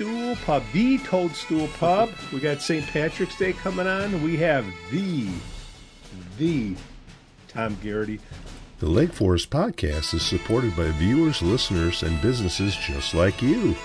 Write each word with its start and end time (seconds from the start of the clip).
Toadstool 0.00 0.36
Pub, 0.46 0.62
the 0.72 0.96
Toadstool 0.96 1.68
Pub. 1.78 2.08
We 2.32 2.40
got 2.40 2.62
St. 2.62 2.86
Patrick's 2.86 3.36
Day 3.36 3.52
coming 3.52 3.86
on. 3.86 4.22
We 4.22 4.38
have 4.38 4.64
the, 4.90 5.28
the 6.38 6.74
Tom 7.48 7.76
Garrity. 7.82 8.18
The 8.78 8.88
Lake 8.88 9.12
Forest 9.12 9.50
podcast 9.50 10.14
is 10.14 10.24
supported 10.24 10.74
by 10.74 10.90
viewers, 10.92 11.42
listeners, 11.42 12.02
and 12.02 12.18
businesses 12.22 12.74
just 12.76 13.12
like 13.12 13.42
you. 13.42 13.76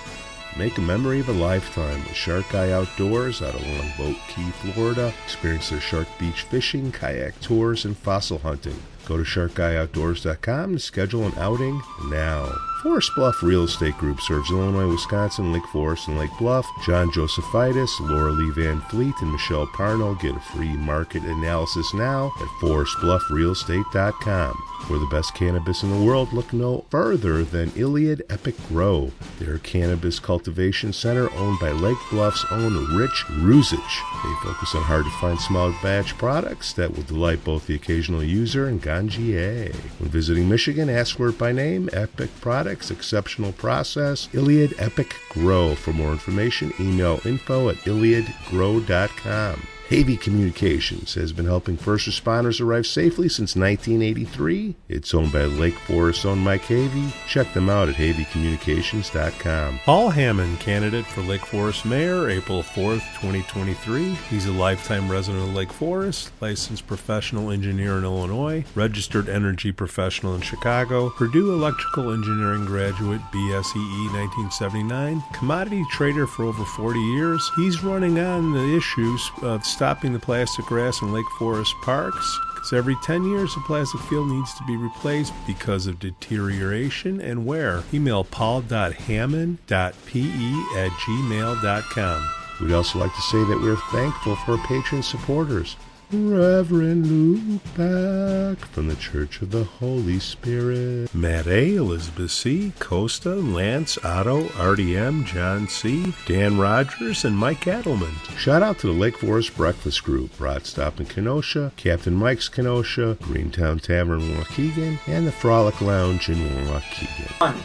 Make 0.56 0.78
a 0.78 0.80
memory 0.80 1.20
of 1.20 1.28
a 1.28 1.32
lifetime 1.32 2.02
with 2.04 2.14
Shark 2.14 2.54
Eye 2.54 2.72
Outdoors 2.72 3.42
out 3.42 3.54
of 3.54 3.66
Longboat 3.66 4.16
Key, 4.28 4.50
Florida. 4.52 5.12
Experience 5.26 5.68
their 5.68 5.82
shark 5.82 6.08
beach 6.18 6.44
fishing, 6.44 6.92
kayak 6.92 7.38
tours, 7.42 7.84
and 7.84 7.94
fossil 7.94 8.38
hunting. 8.38 8.80
Go 9.06 9.16
to 9.16 9.22
sharkeyeoutdoors.com 9.22 10.72
to 10.72 10.78
schedule 10.78 11.26
an 11.26 11.32
outing 11.38 11.80
now. 12.06 12.52
Forest 12.82 13.12
Bluff 13.16 13.42
Real 13.42 13.64
Estate 13.64 13.96
Group 13.98 14.20
serves 14.20 14.50
Illinois, 14.50 14.88
Wisconsin, 14.88 15.52
Lake 15.52 15.66
Forest, 15.72 16.08
and 16.08 16.18
Lake 16.18 16.30
Bluff. 16.38 16.66
John 16.84 17.10
Josephitis, 17.10 17.98
Laura 18.00 18.30
Lee 18.30 18.50
Van 18.50 18.80
Fleet, 18.82 19.14
and 19.20 19.32
Michelle 19.32 19.66
Parno 19.66 20.20
get 20.20 20.36
a 20.36 20.40
free 20.40 20.76
market 20.76 21.24
analysis 21.24 21.92
now 21.94 22.30
at 22.40 22.46
forestbluffrealestate.com. 22.60 24.62
For 24.86 24.98
the 24.98 25.06
best 25.06 25.34
cannabis 25.34 25.82
in 25.82 25.90
the 25.90 26.04
world, 26.04 26.32
look 26.32 26.52
no 26.52 26.84
further 26.90 27.42
than 27.42 27.72
Iliad 27.74 28.22
Epic 28.30 28.54
Grow. 28.68 29.10
Their 29.40 29.58
cannabis 29.58 30.20
cultivation 30.20 30.92
center 30.92 31.28
owned 31.34 31.58
by 31.58 31.72
Lake 31.72 31.98
Bluff's 32.08 32.44
own 32.52 32.96
Rich 32.96 33.24
Ruzich. 33.40 34.00
They 34.22 34.34
focus 34.44 34.76
on 34.76 34.82
hard 34.82 35.04
to 35.04 35.10
find 35.12 35.40
small 35.40 35.74
batch 35.82 36.16
products 36.18 36.72
that 36.74 36.94
will 36.94 37.02
delight 37.02 37.42
both 37.42 37.66
the 37.66 37.74
occasional 37.74 38.22
user 38.22 38.68
and 38.68 38.80
ganjier. 38.96 39.74
When 39.98 40.10
visiting 40.10 40.48
Michigan, 40.48 40.88
ask 40.88 41.16
for 41.16 41.28
it 41.28 41.38
by 41.38 41.52
name 41.52 41.88
Epic 41.92 42.30
Products, 42.40 42.90
Exceptional 42.90 43.52
Process, 43.52 44.28
Iliad 44.32 44.74
Epic 44.78 45.14
Grow. 45.30 45.74
For 45.74 45.92
more 45.92 46.12
information, 46.12 46.72
email 46.80 47.20
info 47.24 47.68
at 47.68 47.76
iliadgrow.com. 47.76 49.66
Havey 49.88 50.20
Communications 50.20 51.14
has 51.14 51.32
been 51.32 51.44
helping 51.46 51.76
first 51.76 52.08
responders 52.08 52.60
arrive 52.60 52.88
safely 52.88 53.28
since 53.28 53.54
1983. 53.54 54.74
It's 54.88 55.14
owned 55.14 55.32
by 55.32 55.44
Lake 55.44 55.78
Forest 55.78 56.26
owned 56.26 56.40
Mike 56.40 56.62
Havey. 56.62 57.12
Check 57.28 57.52
them 57.54 57.70
out 57.70 57.88
at 57.88 57.94
haveycommunications.com. 57.94 59.78
Paul 59.84 60.10
Hammond, 60.10 60.58
candidate 60.58 61.06
for 61.06 61.20
Lake 61.20 61.46
Forest 61.46 61.86
Mayor, 61.86 62.28
April 62.28 62.64
4th, 62.64 63.06
2023. 63.20 64.14
He's 64.28 64.46
a 64.46 64.52
lifetime 64.52 65.08
resident 65.08 65.44
of 65.44 65.54
Lake 65.54 65.72
Forest, 65.72 66.32
licensed 66.40 66.88
professional 66.88 67.52
engineer 67.52 67.96
in 67.98 68.02
Illinois, 68.02 68.64
registered 68.74 69.28
energy 69.28 69.70
professional 69.70 70.34
in 70.34 70.40
Chicago, 70.40 71.10
Purdue 71.10 71.52
Electrical 71.52 72.12
Engineering 72.12 72.64
graduate, 72.64 73.20
BSEE 73.32 74.12
1979, 74.14 75.22
commodity 75.32 75.84
trader 75.92 76.26
for 76.26 76.42
over 76.42 76.64
40 76.64 76.98
years. 76.98 77.48
He's 77.54 77.84
running 77.84 78.18
on 78.18 78.52
the 78.52 78.76
issues 78.76 79.30
of 79.42 79.64
stopping 79.76 80.12
the 80.14 80.18
plastic 80.18 80.64
grass 80.64 81.02
in 81.02 81.12
Lake 81.12 81.28
Forest 81.38 81.74
parks. 81.82 82.40
Because 82.54 82.72
every 82.72 82.96
10 83.04 83.24
years, 83.24 83.54
the 83.54 83.60
plastic 83.60 84.00
field 84.00 84.28
needs 84.28 84.54
to 84.54 84.64
be 84.64 84.76
replaced 84.76 85.34
because 85.46 85.86
of 85.86 86.00
deterioration 86.00 87.20
and 87.20 87.44
wear. 87.44 87.84
Email 87.92 88.24
paul.hammond.pe 88.24 89.58
at 89.76 90.90
gmail.com. 90.90 92.28
We'd 92.60 92.72
also 92.72 92.98
like 92.98 93.14
to 93.14 93.20
say 93.20 93.38
that 93.44 93.60
we're 93.62 93.76
thankful 93.92 94.36
for 94.36 94.56
patron 94.66 95.02
supporters. 95.02 95.76
Reverend 96.12 97.06
Luke 97.08 97.62
Beck 97.76 98.58
from 98.68 98.86
the 98.86 98.94
Church 98.94 99.42
of 99.42 99.50
the 99.50 99.64
Holy 99.64 100.20
Spirit. 100.20 101.12
Matt 101.12 101.48
A., 101.48 101.74
Elizabeth 101.74 102.30
C., 102.30 102.72
Costa, 102.78 103.34
Lance, 103.34 103.98
Otto, 104.04 104.44
RDM, 104.50 105.26
John 105.26 105.66
C., 105.66 106.14
Dan 106.26 106.58
Rogers, 106.58 107.24
and 107.24 107.36
Mike 107.36 107.62
Adelman. 107.62 108.14
Shout 108.38 108.62
out 108.62 108.78
to 108.78 108.86
the 108.86 108.92
Lake 108.92 109.16
Forest 109.16 109.56
Breakfast 109.56 110.04
Group, 110.04 110.38
Rod 110.38 110.64
Stop 110.64 111.00
in 111.00 111.06
Kenosha, 111.06 111.72
Captain 111.76 112.14
Mike's 112.14 112.48
Kenosha, 112.48 113.18
Greentown 113.22 113.80
Tavern 113.80 114.20
in 114.20 114.36
Waukegan, 114.36 115.00
and 115.08 115.26
the 115.26 115.32
Frolic 115.32 115.80
Lounge 115.80 116.28
in 116.28 116.36
Waukegan. 116.68 117.60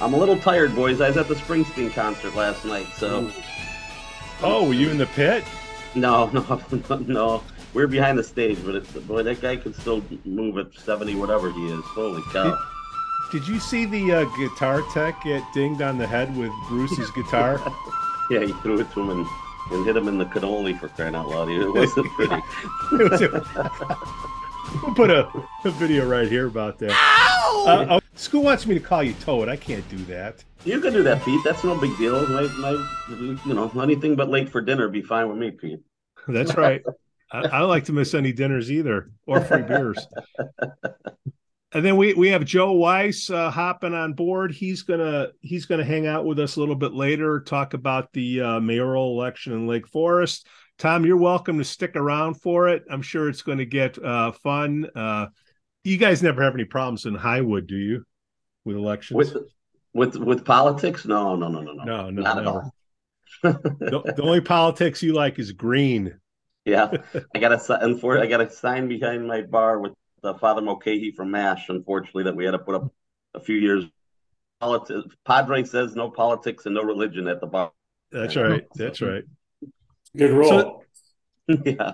I'm 0.00 0.14
a 0.14 0.18
little 0.18 0.38
tired, 0.38 0.74
boys. 0.74 1.00
I 1.00 1.06
was 1.08 1.16
at 1.16 1.28
the 1.28 1.34
Springsteen 1.36 1.92
concert 1.92 2.34
last 2.34 2.64
night, 2.64 2.88
so. 2.96 3.30
Oh, 4.42 4.66
were 4.66 4.74
you 4.74 4.90
in 4.90 4.98
the 4.98 5.06
pit? 5.06 5.44
No, 5.94 6.26
no, 6.90 6.98
no. 7.06 7.42
We're 7.74 7.86
behind 7.86 8.18
the 8.18 8.24
stage, 8.24 8.58
but 8.64 8.74
it's, 8.74 8.90
boy, 8.92 9.22
that 9.24 9.40
guy 9.40 9.56
can 9.56 9.74
still 9.74 10.02
move 10.24 10.56
at 10.58 10.72
70, 10.74 11.14
whatever 11.16 11.50
he 11.50 11.66
is. 11.66 11.84
Holy 11.84 12.22
cow. 12.32 12.58
Did 13.30 13.46
you 13.46 13.60
see 13.60 13.84
the 13.84 14.12
uh, 14.12 14.24
guitar 14.36 14.82
tech 14.92 15.22
get 15.22 15.42
dinged 15.52 15.82
on 15.82 15.98
the 15.98 16.06
head 16.06 16.34
with 16.36 16.50
Bruce's 16.68 17.10
guitar? 17.10 17.60
yeah, 18.30 18.40
he 18.40 18.52
threw 18.62 18.80
it 18.80 18.90
to 18.92 19.00
him 19.02 19.10
and, 19.10 19.26
and 19.70 19.84
hit 19.84 19.96
him 19.96 20.08
in 20.08 20.16
the 20.16 20.24
cannoli 20.24 20.78
for 20.80 20.88
crying 20.88 21.14
out 21.14 21.28
loud. 21.28 21.50
It 21.50 21.68
wasn't 21.68 22.06
pretty. 22.16 22.36
It 22.92 23.32
was- 23.32 23.46
we'll 24.82 24.94
put 24.94 25.10
a, 25.10 25.28
a 25.64 25.70
video 25.72 26.08
right 26.08 26.28
here 26.28 26.46
about 26.46 26.78
that. 26.78 26.90
Uh, 26.90 27.86
oh, 27.90 28.00
Skoo 28.16 28.42
wants 28.42 28.66
me 28.66 28.74
to 28.74 28.80
call 28.80 29.02
you 29.02 29.12
Toad. 29.14 29.48
I 29.48 29.56
can't 29.56 29.86
do 29.90 29.98
that. 30.06 30.42
you 30.64 30.80
can 30.80 30.92
do 30.92 31.02
that, 31.02 31.22
Pete. 31.22 31.40
That's 31.44 31.64
no 31.64 31.78
big 31.78 31.96
deal. 31.98 32.26
My, 32.28 32.42
my, 32.58 32.88
you 33.10 33.54
know, 33.54 33.70
anything 33.80 34.16
but 34.16 34.30
late 34.30 34.48
for 34.48 34.60
dinner 34.62 34.88
be 34.88 35.02
fine 35.02 35.28
with 35.28 35.36
me, 35.36 35.50
Pete. 35.50 35.80
That's 36.26 36.56
right. 36.56 36.82
I, 37.30 37.38
I 37.38 37.58
don't 37.60 37.68
like 37.68 37.84
to 37.86 37.92
miss 37.92 38.14
any 38.14 38.32
dinners 38.32 38.70
either, 38.70 39.10
or 39.26 39.40
free 39.40 39.62
beers. 39.62 40.06
And 41.72 41.84
then 41.84 41.98
we 41.98 42.14
we 42.14 42.28
have 42.28 42.46
Joe 42.46 42.72
Weiss 42.72 43.28
uh, 43.28 43.50
hopping 43.50 43.92
on 43.92 44.14
board. 44.14 44.52
He's 44.52 44.82
gonna 44.82 45.28
he's 45.42 45.66
gonna 45.66 45.84
hang 45.84 46.06
out 46.06 46.24
with 46.24 46.38
us 46.38 46.56
a 46.56 46.60
little 46.60 46.74
bit 46.74 46.94
later, 46.94 47.40
talk 47.40 47.74
about 47.74 48.10
the 48.14 48.40
uh, 48.40 48.60
mayoral 48.60 49.12
election 49.12 49.52
in 49.52 49.66
Lake 49.66 49.86
Forest. 49.86 50.46
Tom, 50.78 51.04
you're 51.04 51.18
welcome 51.18 51.58
to 51.58 51.64
stick 51.64 51.94
around 51.94 52.40
for 52.40 52.68
it. 52.68 52.84
I'm 52.88 53.02
sure 53.02 53.28
it's 53.28 53.42
going 53.42 53.58
to 53.58 53.66
get 53.66 54.02
uh, 54.02 54.32
fun. 54.32 54.88
Uh, 54.94 55.26
you 55.84 55.98
guys 55.98 56.22
never 56.22 56.42
have 56.42 56.54
any 56.54 56.64
problems 56.64 57.04
in 57.04 57.16
Highwood, 57.16 57.66
do 57.66 57.76
you, 57.76 58.04
with 58.64 58.76
elections? 58.76 59.16
With 59.16 59.36
with 59.92 60.16
with 60.16 60.44
politics? 60.46 61.04
No, 61.04 61.36
no, 61.36 61.48
no, 61.48 61.60
no, 61.60 61.72
no. 61.72 61.84
no, 61.84 62.10
no, 62.10 62.22
Not 62.22 62.38
at 62.38 62.46
all. 62.46 62.74
the, 63.42 64.14
the 64.16 64.22
only 64.22 64.40
politics 64.40 65.02
you 65.02 65.12
like 65.12 65.38
is 65.38 65.52
green. 65.52 66.18
Yeah, 66.68 66.90
I 67.34 67.38
got 67.38 67.52
a 67.52 67.58
sign 67.58 67.98
for 67.98 68.18
I 68.18 68.26
got 68.26 68.40
a 68.40 68.50
sign 68.50 68.88
behind 68.88 69.26
my 69.26 69.42
bar 69.42 69.80
with 69.80 69.92
uh, 70.22 70.34
Father 70.34 70.60
Mulcahy 70.60 71.12
from 71.12 71.30
Mash. 71.30 71.68
Unfortunately, 71.68 72.24
that 72.24 72.36
we 72.36 72.44
had 72.44 72.50
to 72.52 72.58
put 72.58 72.74
up 72.74 72.92
a 73.34 73.40
few 73.40 73.56
years. 73.56 73.84
Politics. 74.60 75.14
Padre 75.24 75.62
says 75.64 75.94
no 75.94 76.10
politics 76.10 76.66
and 76.66 76.74
no 76.74 76.82
religion 76.82 77.28
at 77.28 77.40
the 77.40 77.46
bar. 77.46 77.70
That's 78.10 78.34
right. 78.36 78.66
That's 78.74 79.00
right. 79.00 79.22
Good 80.16 80.32
roll. 80.32 80.84
yeah, 81.64 81.92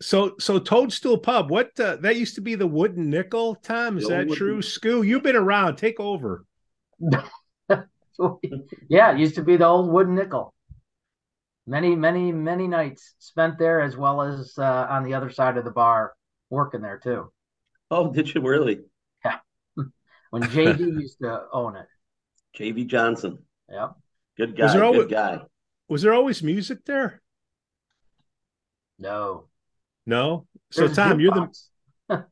So, 0.00 0.36
so 0.38 0.58
Toadstool 0.60 1.18
Pub. 1.18 1.50
What 1.50 1.78
uh, 1.80 1.96
that 1.96 2.14
used 2.16 2.36
to 2.36 2.40
be 2.40 2.54
the 2.54 2.66
Wooden 2.66 3.10
Nickel. 3.10 3.56
Tom, 3.56 3.98
is 3.98 4.04
The 4.04 4.10
that 4.10 4.18
Wooden- 4.28 4.36
true? 4.36 4.58
Skoo, 4.62 5.02
you've 5.06 5.24
been 5.24 5.34
around. 5.36 5.76
Take 5.76 5.98
over. 5.98 6.44
yeah, 8.88 9.12
it 9.12 9.18
used 9.18 9.34
to 9.34 9.42
be 9.42 9.56
the 9.56 9.66
old 9.66 9.90
wooden 9.90 10.14
nickel. 10.14 10.54
Many, 11.66 11.96
many, 11.96 12.30
many 12.32 12.68
nights 12.68 13.14
spent 13.18 13.58
there, 13.58 13.80
as 13.80 13.96
well 13.96 14.22
as 14.22 14.56
uh, 14.56 14.86
on 14.88 15.02
the 15.02 15.14
other 15.14 15.30
side 15.30 15.56
of 15.56 15.64
the 15.64 15.70
bar, 15.72 16.14
working 16.48 16.80
there 16.80 16.98
too. 16.98 17.32
Oh, 17.90 18.12
did 18.12 18.32
you 18.34 18.40
really? 18.40 18.80
Yeah. 19.24 19.38
When 20.30 20.42
JV 20.42 20.78
used 20.80 21.18
to 21.22 21.44
own 21.52 21.76
it. 21.76 21.86
J.V. 22.54 22.84
Johnson, 22.84 23.38
Yep. 23.70 23.92
good 24.36 24.58
Was 24.58 24.58
guy, 24.58 24.72
there 24.76 24.84
always- 24.84 25.00
good 25.02 25.10
guy. 25.10 25.40
Was 25.88 26.02
there 26.02 26.14
always 26.14 26.42
music 26.42 26.84
there? 26.84 27.22
No. 28.98 29.48
No. 30.06 30.46
So, 30.70 30.82
There's 30.86 30.96
Tom, 30.96 31.20
you're 31.20 31.32
the. 32.08 32.24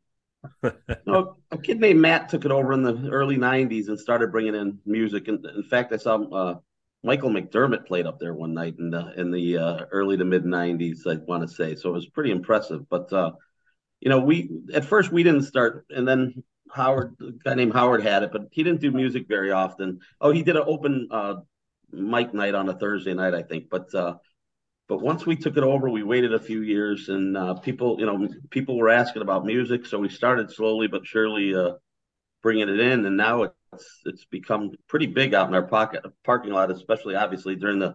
No, 1.06 1.36
a 1.50 1.58
kid 1.58 1.80
named 1.80 2.00
Matt 2.00 2.28
took 2.28 2.44
it 2.44 2.50
over 2.50 2.72
in 2.72 2.82
the 2.82 3.08
early 3.10 3.36
'90s 3.36 3.88
and 3.88 3.98
started 3.98 4.32
bringing 4.32 4.54
in 4.54 4.78
music. 4.84 5.28
And 5.28 5.44
in 5.46 5.62
fact, 5.62 5.92
I 5.92 5.96
saw 5.98 6.16
uh, 6.22 6.58
Michael 7.04 7.30
McDermott 7.30 7.86
played 7.86 8.06
up 8.06 8.18
there 8.18 8.32
one 8.32 8.54
night 8.54 8.76
in 8.78 8.90
the 8.90 9.12
in 9.20 9.30
the 9.30 9.58
uh, 9.58 9.84
early 9.92 10.16
to 10.16 10.24
mid 10.24 10.44
'90s. 10.44 11.06
I 11.06 11.16
want 11.16 11.46
to 11.46 11.54
say 11.54 11.74
so. 11.76 11.90
It 11.90 11.92
was 11.92 12.08
pretty 12.08 12.30
impressive. 12.30 12.88
But 12.88 13.12
uh, 13.12 13.32
you 14.00 14.08
know, 14.08 14.20
we 14.20 14.50
at 14.72 14.86
first 14.86 15.12
we 15.12 15.22
didn't 15.22 15.42
start, 15.42 15.86
and 15.90 16.08
then 16.08 16.42
Howard, 16.72 17.14
a 17.20 17.32
guy 17.32 17.54
named 17.54 17.74
Howard 17.74 18.02
had 18.02 18.22
it, 18.22 18.32
but 18.32 18.48
he 18.50 18.62
didn't 18.62 18.80
do 18.80 18.90
music 18.90 19.26
very 19.28 19.52
often. 19.52 20.00
Oh, 20.20 20.30
he 20.32 20.42
did 20.42 20.56
an 20.56 20.64
open 20.66 21.08
uh, 21.10 21.34
mic 21.92 22.32
night 22.32 22.54
on 22.54 22.70
a 22.70 22.78
Thursday 22.78 23.12
night, 23.12 23.34
I 23.34 23.42
think. 23.42 23.68
But 23.70 23.94
uh, 23.94 24.14
but 24.88 25.02
once 25.02 25.26
we 25.26 25.36
took 25.36 25.58
it 25.58 25.62
over, 25.62 25.90
we 25.90 26.02
waited 26.02 26.32
a 26.32 26.38
few 26.40 26.62
years, 26.62 27.10
and 27.10 27.36
uh, 27.36 27.54
people, 27.54 27.96
you 28.00 28.06
know, 28.06 28.28
people 28.50 28.78
were 28.78 28.90
asking 28.90 29.22
about 29.22 29.44
music, 29.44 29.84
so 29.84 29.98
we 29.98 30.08
started 30.08 30.50
slowly 30.50 30.88
but 30.88 31.06
surely 31.06 31.54
uh, 31.54 31.72
bringing 32.42 32.68
it 32.68 32.80
in, 32.80 33.04
and 33.04 33.16
now 33.16 33.52
it's 33.74 34.00
it's 34.06 34.24
become 34.26 34.72
pretty 34.88 35.06
big 35.06 35.34
out 35.34 35.48
in 35.48 35.54
our 35.54 35.66
pocket 35.66 36.02
parking 36.24 36.52
lot, 36.52 36.70
especially 36.70 37.14
obviously 37.16 37.56
during 37.56 37.78
the 37.78 37.94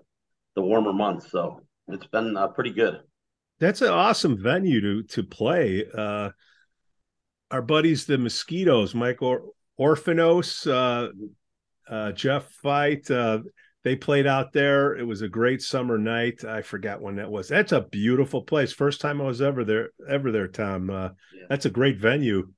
the 0.56 0.62
warmer 0.62 0.94
months. 0.94 1.32
So 1.32 1.62
it's 1.88 2.08
been 2.08 2.36
uh, 2.38 2.48
pretty 2.50 2.72
good. 2.72 3.00
that's 3.60 3.82
an 3.82 3.90
awesome 3.90 4.42
venue 4.42 4.82
to 4.82 5.04
to 5.04 5.24
play. 5.24 5.86
Uh, 5.94 6.30
our 7.52 7.62
buddies, 7.62 8.06
the 8.06 8.18
Mosquitoes, 8.18 8.94
Mike 8.94 9.22
or- 9.22 9.46
Orphanos, 9.80 10.68
uh, 10.70 11.10
uh, 11.92 12.12
Jeff 12.12 12.48
Fight, 12.62 13.10
uh, 13.10 13.40
they 13.84 13.96
played 13.96 14.28
out 14.28 14.54
there. 14.54 14.96
It 14.96 15.04
was 15.04 15.22
a 15.24 15.28
great 15.28 15.62
summer 15.62 15.98
night. 15.98 16.44
I 16.44 16.62
forgot 16.62 17.02
when 17.02 17.16
that 17.16 17.32
was. 17.32 17.48
That's 17.48 17.72
a 17.72 17.82
beautiful 17.82 18.44
place. 18.44 18.72
First 18.72 19.02
time 19.02 19.20
I 19.20 19.24
was 19.24 19.42
ever 19.42 19.64
there, 19.64 19.90
ever 20.08 20.32
there, 20.32 20.48
Tom. 20.48 20.90
Uh, 20.90 21.10
yeah. 21.34 21.46
That's 21.50 21.66
a 21.66 21.70
great 21.72 21.98
venue. 21.98 22.50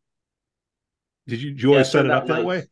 Did 1.28 1.42
you, 1.42 1.52
did 1.52 1.62
you 1.62 1.70
yeah, 1.70 1.76
always 1.76 1.92
set 1.92 2.06
it 2.06 2.12
up 2.12 2.28
that 2.28 2.44
way? 2.44 2.64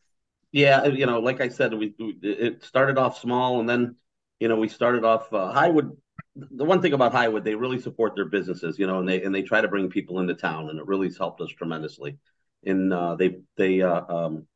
Yeah, 0.52 0.86
you 0.88 1.06
know, 1.06 1.20
like 1.20 1.42
I 1.42 1.50
said, 1.50 1.74
we, 1.74 1.94
it 2.00 2.64
started 2.64 2.98
off 2.98 3.20
small, 3.20 3.60
and 3.60 3.70
then 3.70 3.96
you 4.40 4.48
know 4.48 4.56
we 4.56 4.68
started 4.68 5.04
off 5.06 5.32
uh, 5.32 5.54
Highwood. 5.54 5.96
The 6.36 6.66
one 6.66 6.82
thing 6.82 6.94
about 6.94 7.14
Highwood, 7.14 7.44
they 7.44 7.56
really 7.56 7.80
support 7.80 8.16
their 8.16 8.26
businesses, 8.26 8.80
you 8.80 8.88
know, 8.88 9.00
and 9.00 9.08
they 9.08 9.22
and 9.22 9.34
they 9.34 9.44
try 9.44 9.62
to 9.62 9.68
bring 9.68 9.90
people 9.90 10.20
into 10.20 10.34
town, 10.34 10.70
and 10.70 10.80
it 10.80 10.88
really 10.88 11.08
has 11.08 11.18
helped 11.18 11.42
us 11.42 11.50
tremendously. 11.52 12.18
And 12.66 12.92
uh, 12.92 13.16
they 13.16 13.40
they 13.58 13.82
uh, 13.84 14.02
um, 14.10 14.48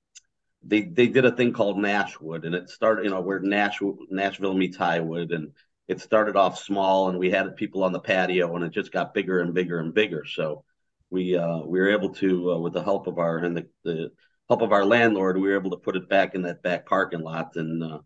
they 0.63 0.81
they 0.81 1.07
did 1.07 1.25
a 1.25 1.31
thing 1.31 1.54
called 1.54 1.80
Nashwood, 1.80 2.46
and 2.46 2.56
it 2.56 2.69
started, 2.69 3.06
you 3.06 3.12
know, 3.12 3.22
where 3.22 3.39
Nashville 3.39 3.98
Nashville 4.10 4.54
meets 4.56 4.78
Highwood, 4.78 5.34
and 5.34 5.51
it 5.88 6.01
started 6.01 6.36
off 6.36 6.60
small, 6.60 7.10
and 7.10 7.19
we 7.19 7.31
had 7.31 7.56
people 7.56 7.84
on 7.84 7.92
the 7.94 8.00
patio, 8.00 8.56
and 8.56 8.66
it 8.66 8.72
just 8.74 8.92
got 8.92 9.13
bigger 9.13 9.42
and 9.42 9.54
bigger 9.54 9.80
and 9.80 9.94
bigger. 9.94 10.25
So 10.25 10.63
we 11.12 11.38
uh, 11.38 11.60
we 11.60 11.80
were 11.80 11.92
able 11.92 12.13
to, 12.16 12.54
uh, 12.54 12.60
with 12.60 12.74
the 12.74 12.84
help 12.84 13.07
of 13.07 13.19
our 13.19 13.38
and 13.39 13.57
the, 13.57 13.68
the 13.84 14.12
help 14.54 14.62
of 14.62 14.72
our 14.72 14.86
landlord, 14.86 15.36
we 15.36 15.50
were 15.50 15.58
able 15.58 15.72
to 15.72 15.78
put 15.78 15.96
it 15.96 16.08
back 16.08 16.36
in 16.36 16.44
that 16.44 16.62
back 16.62 16.86
parking 16.86 17.22
lot, 17.22 17.56
and 17.56 17.84
uh, 17.84 17.98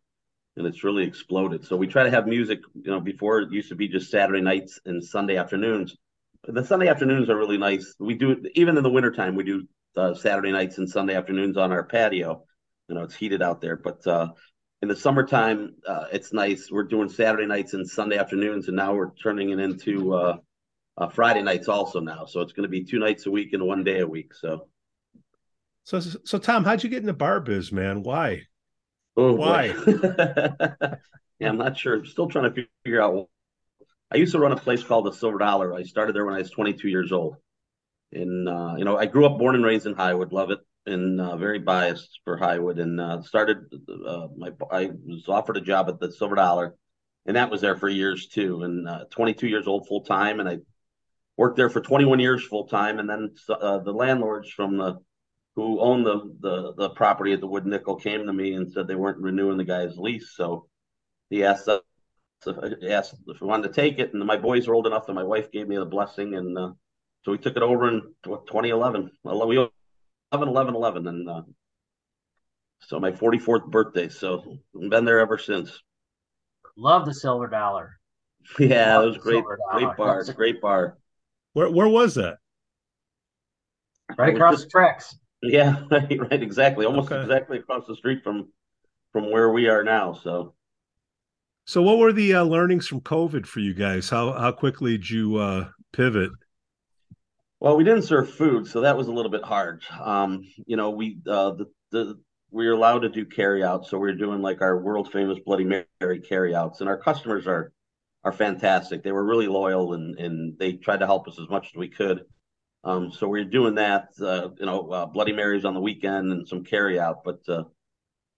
and 0.55 0.65
it's 0.65 0.81
really 0.81 1.03
exploded. 1.03 1.65
So 1.65 1.75
we 1.75 1.87
try 1.87 2.03
to 2.03 2.09
have 2.09 2.25
music. 2.25 2.59
You 2.73 2.91
know, 2.91 3.01
before 3.01 3.39
it 3.39 3.51
used 3.51 3.67
to 3.67 3.75
be 3.75 3.89
just 3.89 4.09
Saturday 4.09 4.39
nights 4.39 4.79
and 4.85 5.03
Sunday 5.03 5.35
afternoons. 5.35 5.97
The 6.47 6.63
Sunday 6.63 6.87
afternoons 6.87 7.29
are 7.29 7.35
really 7.35 7.57
nice. 7.57 7.93
We 7.99 8.13
do 8.13 8.45
even 8.55 8.77
in 8.77 8.83
the 8.83 8.89
wintertime. 8.89 9.35
We 9.35 9.43
do 9.43 9.67
uh, 9.97 10.13
Saturday 10.13 10.53
nights 10.53 10.77
and 10.77 10.89
Sunday 10.89 11.15
afternoons 11.15 11.57
on 11.57 11.73
our 11.73 11.83
patio. 11.83 12.43
You 12.87 12.95
know, 12.95 13.03
it's 13.03 13.15
heated 13.15 13.41
out 13.41 13.59
there, 13.59 13.75
but 13.75 14.07
uh, 14.07 14.29
in 14.81 14.87
the 14.87 14.95
summertime, 14.95 15.75
uh, 15.85 16.05
it's 16.13 16.31
nice. 16.31 16.71
We're 16.71 16.83
doing 16.83 17.09
Saturday 17.09 17.45
nights 17.45 17.73
and 17.73 17.85
Sunday 17.85 18.17
afternoons, 18.17 18.69
and 18.69 18.77
now 18.77 18.95
we're 18.95 19.11
turning 19.21 19.49
it 19.49 19.59
into 19.59 20.13
uh, 20.13 20.37
uh, 20.97 21.09
Friday 21.09 21.41
nights 21.41 21.67
also 21.67 21.99
now. 21.99 22.23
So 22.25 22.39
it's 22.39 22.53
going 22.53 22.63
to 22.63 22.69
be 22.69 22.85
two 22.85 22.99
nights 22.99 23.25
a 23.25 23.31
week 23.31 23.51
and 23.51 23.63
one 23.63 23.83
day 23.83 23.99
a 23.99 24.07
week. 24.07 24.33
So 24.33 24.69
so, 25.87 26.01
so 26.01 26.37
Tom, 26.37 26.65
how'd 26.65 26.83
you 26.83 26.89
get 26.89 26.99
in 26.99 27.05
the 27.05 27.13
bar 27.13 27.39
biz, 27.39 27.71
man? 27.71 28.03
Why? 28.03 28.41
Oh, 29.15 29.31
Why? 29.31 29.67
yeah, 31.39 31.47
I'm 31.49 31.57
not 31.57 31.77
sure. 31.77 31.95
I'm 31.95 32.05
still 32.05 32.27
trying 32.27 32.53
to 32.53 32.67
figure 32.83 33.01
out. 33.01 33.29
I 34.11 34.17
used 34.17 34.33
to 34.33 34.39
run 34.39 34.51
a 34.51 34.57
place 34.57 34.83
called 34.83 35.05
the 35.05 35.13
Silver 35.13 35.37
Dollar. 35.37 35.73
I 35.73 35.83
started 35.83 36.13
there 36.13 36.25
when 36.25 36.35
I 36.35 36.39
was 36.39 36.51
22 36.51 36.89
years 36.89 37.13
old, 37.13 37.37
and 38.11 38.49
uh, 38.49 38.75
you 38.77 38.83
know, 38.83 38.97
I 38.97 39.05
grew 39.05 39.25
up, 39.25 39.39
born 39.39 39.55
and 39.55 39.63
raised 39.63 39.85
in 39.85 39.95
Highwood. 39.95 40.33
Love 40.33 40.51
it, 40.51 40.59
and 40.85 41.21
uh, 41.21 41.37
very 41.37 41.59
biased 41.59 42.19
for 42.25 42.37
Highwood. 42.37 42.81
And 42.81 42.99
uh, 42.99 43.21
started 43.21 43.59
uh, 44.05 44.27
my. 44.35 44.51
I 44.69 44.91
was 45.05 45.23
offered 45.29 45.55
a 45.55 45.61
job 45.61 45.87
at 45.87 46.01
the 46.01 46.11
Silver 46.11 46.35
Dollar, 46.35 46.75
and 47.25 47.37
that 47.37 47.49
was 47.49 47.61
there 47.61 47.77
for 47.77 47.87
years 47.87 48.27
too. 48.27 48.63
And 48.63 48.89
uh, 48.89 49.05
22 49.09 49.47
years 49.47 49.67
old 49.67 49.87
full 49.87 50.03
time, 50.03 50.41
and 50.41 50.49
I 50.49 50.57
worked 51.37 51.55
there 51.55 51.69
for 51.69 51.79
21 51.79 52.19
years 52.19 52.45
full 52.45 52.67
time. 52.67 52.99
And 52.99 53.09
then 53.09 53.33
uh, 53.49 53.79
the 53.79 53.93
landlords 53.93 54.49
from 54.51 54.77
the 54.77 54.97
who 55.57 55.79
owned 55.81 56.05
the, 56.05 56.35
the 56.39 56.73
the 56.77 56.89
property 56.91 57.33
at 57.33 57.39
the 57.39 57.47
Wood 57.47 57.65
Nickel 57.65 57.95
came 57.95 58.27
to 58.27 58.31
me 58.31 58.53
and 58.53 58.71
said 58.71 58.87
they 58.87 58.93
weren't 58.93 59.17
renewing 59.17 59.57
the 59.57 59.63
guy's 59.63 59.97
lease. 59.97 60.31
So 60.35 60.67
he 61.31 61.43
asked 61.43 61.67
us 61.67 61.81
asked 62.87 63.15
if 63.27 63.41
we 63.41 63.47
wanted 63.47 63.73
to 63.73 63.73
take 63.73 63.97
it, 63.97 64.13
and 64.13 64.23
my 64.23 64.37
boys 64.37 64.67
were 64.67 64.75
old 64.75 64.85
enough, 64.85 65.07
and 65.07 65.15
my 65.15 65.23
wife 65.23 65.51
gave 65.51 65.67
me 65.67 65.75
the 65.75 65.85
blessing, 65.85 66.35
and 66.35 66.55
uh, 66.55 66.71
so 67.25 67.31
we 67.31 67.39
took 67.39 67.57
it 67.57 67.63
over 67.63 67.87
in 67.89 68.01
2011. 68.23 69.09
We 69.23 69.31
11 69.31 69.69
11 70.31 70.75
11, 70.75 71.07
and 71.07 71.27
uh, 71.27 71.41
so 72.81 72.99
my 72.99 73.11
44th 73.11 73.65
birthday. 73.71 74.09
So 74.09 74.59
I've 74.79 74.91
been 74.91 75.05
there 75.05 75.19
ever 75.19 75.39
since. 75.39 75.81
Love 76.77 77.07
the 77.07 77.15
Silver 77.15 77.47
Dollar. 77.47 77.97
Yeah, 78.59 78.97
Love 78.97 79.05
it 79.05 79.07
was 79.07 79.17
great. 79.17 79.43
Great 79.73 79.97
bar. 79.97 80.23
Great 80.23 80.61
bar. 80.61 80.99
Where 81.53 81.71
where 81.71 81.87
was 81.87 82.13
that? 82.15 82.37
Right 84.15 84.35
across 84.35 84.63
the 84.63 84.69
tracks. 84.69 85.17
Yeah, 85.41 85.83
right, 85.91 86.19
right, 86.19 86.43
exactly. 86.43 86.85
Almost 86.85 87.11
okay. 87.11 87.21
exactly 87.21 87.59
across 87.59 87.85
the 87.87 87.95
street 87.95 88.23
from 88.23 88.49
from 89.11 89.31
where 89.31 89.51
we 89.51 89.67
are 89.67 89.83
now. 89.83 90.13
So, 90.13 90.53
so 91.65 91.81
what 91.81 91.97
were 91.97 92.13
the 92.13 92.35
uh, 92.35 92.43
learnings 92.43 92.87
from 92.87 93.01
COVID 93.01 93.45
for 93.45 93.59
you 93.59 93.73
guys? 93.73 94.09
How 94.09 94.33
how 94.33 94.51
quickly 94.51 94.97
did 94.97 95.09
you 95.09 95.37
uh, 95.37 95.69
pivot? 95.93 96.31
Well, 97.59 97.75
we 97.75 97.83
didn't 97.83 98.03
serve 98.03 98.31
food, 98.31 98.67
so 98.67 98.81
that 98.81 98.95
was 98.95 99.07
a 99.07 99.11
little 99.11 99.31
bit 99.31 99.43
hard. 99.43 99.83
Um, 99.99 100.43
you 100.65 100.77
know, 100.77 100.91
we 100.91 101.19
uh, 101.27 101.51
the 101.51 101.65
the 101.91 102.19
we 102.51 102.67
are 102.67 102.73
allowed 102.73 102.99
to 102.99 103.09
do 103.09 103.25
carry 103.25 103.63
out, 103.63 103.85
so 103.85 103.97
we 103.97 104.09
are 104.09 104.15
doing 104.15 104.41
like 104.41 104.61
our 104.61 104.79
world 104.79 105.11
famous 105.11 105.39
Bloody 105.45 105.63
Mary 105.65 106.19
carry 106.21 106.55
outs, 106.55 106.81
and 106.81 106.89
our 106.89 106.97
customers 106.97 107.47
are 107.47 107.73
are 108.23 108.31
fantastic. 108.31 109.03
They 109.03 109.11
were 109.11 109.23
really 109.23 109.47
loyal 109.47 109.93
and 109.93 110.17
and 110.19 110.57
they 110.57 110.73
tried 110.73 110.99
to 110.99 111.05
help 111.05 111.27
us 111.27 111.39
as 111.39 111.49
much 111.49 111.67
as 111.67 111.75
we 111.75 111.87
could. 111.87 112.25
Um, 112.83 113.11
so 113.11 113.27
we 113.27 113.41
are 113.41 113.45
doing 113.45 113.75
that, 113.75 114.09
uh, 114.21 114.49
you 114.59 114.65
know, 114.65 114.89
uh, 114.89 115.05
Bloody 115.07 115.33
Marys 115.33 115.65
on 115.65 115.73
the 115.73 115.79
weekend 115.79 116.31
and 116.31 116.47
some 116.47 116.63
carry 116.63 116.99
out, 116.99 117.23
but 117.23 117.41
uh, 117.49 117.63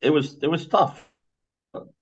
it 0.01 0.09
was 0.09 0.37
it 0.41 0.47
was 0.47 0.67
tough. 0.67 1.09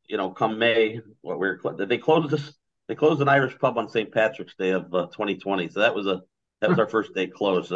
you 0.07 0.17
know, 0.17 0.29
come 0.29 0.57
May, 0.57 1.01
what 1.21 1.39
we 1.39 1.47
are 1.47 1.59
they 1.85 1.97
closed 1.97 2.29
this 2.29 2.53
they 2.87 2.95
closed 2.95 3.21
an 3.21 3.27
Irish 3.27 3.57
pub 3.59 3.77
on 3.77 3.89
St. 3.89 4.11
Patrick's 4.11 4.55
Day 4.55 4.69
of 4.69 4.89
2020, 4.89 5.65
uh, 5.65 5.69
so 5.69 5.79
that 5.81 5.93
was 5.93 6.07
a 6.07 6.21
that 6.61 6.69
was 6.69 6.79
our 6.79 6.87
first 6.87 7.13
day 7.13 7.27
closed. 7.27 7.73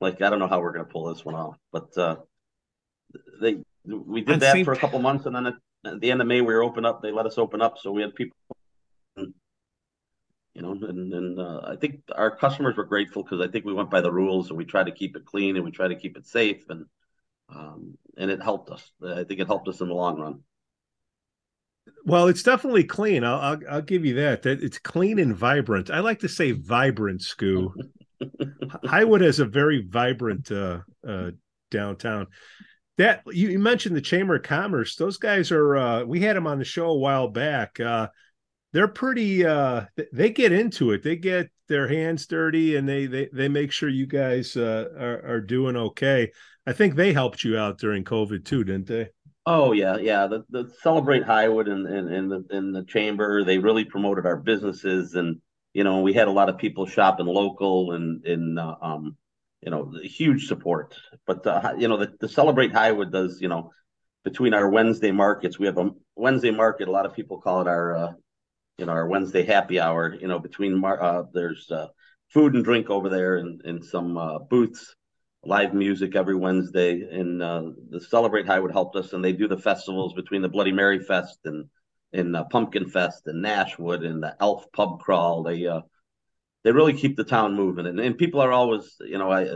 like 0.00 0.20
I 0.20 0.30
don't 0.30 0.38
know 0.38 0.48
how 0.48 0.60
we're 0.60 0.72
gonna 0.72 0.84
pull 0.84 1.12
this 1.12 1.24
one 1.24 1.34
off, 1.34 1.56
but 1.72 1.96
uh, 1.96 2.16
they 3.40 3.58
we 3.84 4.20
did 4.20 4.40
that 4.40 4.64
for 4.64 4.72
a 4.72 4.76
couple 4.76 4.98
months, 4.98 5.26
and 5.26 5.34
then 5.34 5.46
at, 5.46 5.54
at 5.84 6.00
the 6.00 6.10
end 6.10 6.20
of 6.20 6.26
May 6.26 6.40
we 6.40 6.52
were 6.54 6.62
open 6.62 6.84
up. 6.84 7.02
They 7.02 7.12
let 7.12 7.26
us 7.26 7.38
open 7.38 7.62
up, 7.62 7.78
so 7.78 7.92
we 7.92 8.02
had 8.02 8.14
people 8.14 8.36
you 10.60 10.66
know, 10.66 10.88
and, 10.88 11.12
and 11.12 11.40
uh, 11.40 11.60
I 11.64 11.76
think 11.76 12.02
our 12.14 12.34
customers 12.36 12.76
were 12.76 12.84
grateful 12.84 13.22
because 13.22 13.40
I 13.40 13.50
think 13.50 13.64
we 13.64 13.72
went 13.72 13.90
by 13.90 14.00
the 14.00 14.12
rules 14.12 14.48
and 14.48 14.58
we 14.58 14.64
tried 14.64 14.86
to 14.86 14.92
keep 14.92 15.16
it 15.16 15.24
clean 15.24 15.56
and 15.56 15.64
we 15.64 15.70
tried 15.70 15.88
to 15.88 15.96
keep 15.96 16.16
it 16.16 16.26
safe 16.26 16.68
and 16.68 16.84
um, 17.48 17.96
and 18.16 18.30
it 18.30 18.42
helped 18.42 18.70
us. 18.70 18.88
I 19.04 19.24
think 19.24 19.40
it 19.40 19.46
helped 19.46 19.68
us 19.68 19.80
in 19.80 19.88
the 19.88 19.94
long 19.94 20.20
run. 20.20 20.40
Well, 22.04 22.28
it's 22.28 22.44
definitely 22.44 22.84
clean. 22.84 23.24
I'll, 23.24 23.40
I'll, 23.40 23.58
I'll 23.68 23.82
give 23.82 24.04
you 24.04 24.14
that. 24.16 24.42
That 24.42 24.62
it's 24.62 24.78
clean 24.78 25.18
and 25.18 25.34
vibrant. 25.34 25.90
I 25.90 26.00
like 26.00 26.20
to 26.20 26.28
say 26.28 26.52
vibrant, 26.52 27.22
Skoo. 27.22 27.72
Highwood 28.84 29.22
has 29.22 29.40
a 29.40 29.46
very 29.46 29.84
vibrant 29.88 30.52
uh, 30.52 30.80
uh, 31.06 31.30
downtown. 31.70 32.28
That 32.98 33.22
you, 33.26 33.48
you, 33.48 33.58
mentioned 33.58 33.96
the 33.96 34.02
Chamber 34.02 34.36
of 34.36 34.42
Commerce. 34.42 34.94
Those 34.94 35.16
guys 35.16 35.50
are. 35.50 35.76
Uh, 35.76 36.04
we 36.04 36.20
had 36.20 36.36
them 36.36 36.46
on 36.46 36.58
the 36.58 36.64
show 36.64 36.90
a 36.90 36.98
while 36.98 37.28
back. 37.28 37.80
They're 38.72 38.88
pretty 38.88 39.44
uh 39.44 39.86
they 40.12 40.30
get 40.30 40.52
into 40.52 40.92
it. 40.92 41.02
They 41.02 41.16
get 41.16 41.50
their 41.68 41.88
hands 41.88 42.26
dirty 42.26 42.76
and 42.76 42.88
they 42.88 43.06
they, 43.06 43.28
they 43.32 43.48
make 43.48 43.72
sure 43.72 43.88
you 43.88 44.06
guys 44.06 44.56
uh, 44.56 44.88
are, 44.98 45.24
are 45.24 45.40
doing 45.40 45.76
okay. 45.76 46.30
I 46.66 46.72
think 46.72 46.94
they 46.94 47.12
helped 47.12 47.42
you 47.44 47.56
out 47.56 47.78
during 47.78 48.04
covid 48.04 48.44
too 48.44 48.64
didn't 48.64 48.86
they? 48.86 49.08
Oh 49.46 49.72
yeah 49.72 49.96
yeah. 49.96 50.26
The, 50.26 50.44
the 50.50 50.72
celebrate 50.82 51.24
highwood 51.24 51.70
and 51.70 51.86
in, 51.86 52.12
in, 52.12 52.28
the 52.28 52.44
in 52.50 52.72
the 52.72 52.84
chamber 52.84 53.44
they 53.44 53.58
really 53.58 53.84
promoted 53.84 54.26
our 54.26 54.36
businesses 54.36 55.14
and 55.14 55.40
you 55.74 55.84
know 55.84 56.00
we 56.00 56.12
had 56.12 56.28
a 56.28 56.32
lot 56.32 56.48
of 56.48 56.58
people 56.58 56.86
shopping 56.86 57.26
local 57.26 57.92
and 57.92 58.24
in 58.24 58.58
uh, 58.58 58.74
um 58.82 59.16
you 59.62 59.70
know 59.70 59.92
huge 60.02 60.46
support. 60.46 60.94
But 61.26 61.46
uh, 61.46 61.74
you 61.78 61.88
know 61.88 61.98
the, 61.98 62.12
the 62.20 62.28
celebrate 62.28 62.72
highwood 62.72 63.12
does 63.12 63.40
you 63.40 63.48
know 63.48 63.70
between 64.24 64.54
our 64.54 64.68
wednesday 64.68 65.10
markets 65.10 65.58
we 65.58 65.66
have 65.66 65.78
a 65.78 65.90
wednesday 66.14 66.50
market 66.50 66.88
a 66.88 66.90
lot 66.90 67.06
of 67.06 67.14
people 67.14 67.40
call 67.40 67.62
it 67.62 67.66
our 67.66 67.96
uh, 67.96 68.12
you 68.80 68.86
know 68.86 68.92
our 68.92 69.06
Wednesday 69.06 69.44
happy 69.44 69.78
hour. 69.78 70.14
You 70.14 70.26
know 70.26 70.38
between 70.38 70.82
uh, 70.82 71.24
there's 71.32 71.70
uh, 71.70 71.88
food 72.32 72.54
and 72.54 72.64
drink 72.64 72.88
over 72.88 73.10
there 73.10 73.36
and, 73.36 73.60
and 73.64 73.84
some 73.84 74.16
uh, 74.16 74.38
booths, 74.38 74.96
live 75.44 75.74
music 75.74 76.16
every 76.16 76.34
Wednesday. 76.34 77.02
And 77.02 77.42
uh, 77.42 77.64
the 77.90 78.00
Celebrate 78.00 78.46
Highwood 78.46 78.72
helped 78.72 78.96
us, 78.96 79.12
and 79.12 79.22
they 79.22 79.32
do 79.32 79.46
the 79.46 79.58
festivals 79.58 80.14
between 80.14 80.40
the 80.40 80.48
Bloody 80.48 80.72
Mary 80.72 80.98
Fest 80.98 81.38
and 81.44 81.66
and 82.12 82.34
uh, 82.34 82.44
Pumpkin 82.44 82.88
Fest 82.88 83.26
and 83.26 83.42
Nashwood 83.42 84.02
and 84.02 84.22
the 84.22 84.34
Elf 84.40 84.64
Pub 84.72 84.98
Crawl. 85.00 85.42
They 85.42 85.66
uh, 85.66 85.82
they 86.64 86.72
really 86.72 86.94
keep 86.94 87.16
the 87.16 87.24
town 87.24 87.54
moving, 87.54 87.86
and, 87.86 88.00
and 88.00 88.16
people 88.16 88.40
are 88.40 88.52
always 88.52 88.96
you 89.00 89.18
know 89.18 89.30
I 89.30 89.46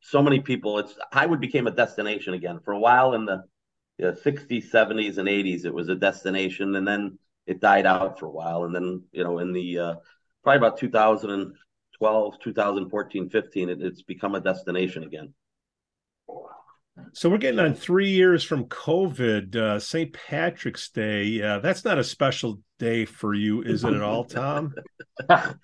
so 0.00 0.22
many 0.22 0.40
people. 0.40 0.80
It's 0.80 0.94
Highwood 1.14 1.40
became 1.40 1.68
a 1.68 1.70
destination 1.70 2.34
again 2.34 2.58
for 2.64 2.72
a 2.72 2.80
while 2.80 3.14
in 3.14 3.26
the 3.26 3.44
you 3.98 4.06
know, 4.06 4.12
60s, 4.12 4.72
70s, 4.72 5.18
and 5.18 5.28
80s. 5.28 5.64
It 5.64 5.72
was 5.72 5.88
a 5.88 5.94
destination, 5.94 6.74
and 6.74 6.88
then 6.88 7.18
it 7.46 7.60
died 7.60 7.86
out 7.86 8.18
for 8.18 8.26
a 8.26 8.30
while, 8.30 8.64
and 8.64 8.74
then 8.74 9.02
you 9.12 9.24
know 9.24 9.38
in 9.38 9.52
the 9.52 9.78
uh, 9.78 9.94
probably 10.42 10.58
about 10.58 10.78
2012, 10.78 12.34
2014, 12.40 13.30
15, 13.30 13.68
it, 13.68 13.80
it's 13.80 14.02
become 14.02 14.34
a 14.34 14.40
destination 14.40 15.04
again. 15.04 15.32
So 17.12 17.30
we're 17.30 17.38
getting 17.38 17.60
on 17.60 17.74
three 17.74 18.10
years 18.10 18.44
from 18.44 18.66
COVID. 18.66 19.56
Uh, 19.56 19.80
St. 19.80 20.12
Patrick's 20.12 20.90
Day. 20.90 21.40
Uh, 21.40 21.58
that's 21.58 21.84
not 21.84 21.98
a 21.98 22.04
special 22.04 22.60
day 22.78 23.04
for 23.06 23.34
you, 23.34 23.62
is 23.62 23.84
it 23.84 23.94
at 23.94 24.02
all, 24.02 24.24
Tom? 24.24 24.74
no, 25.28 25.58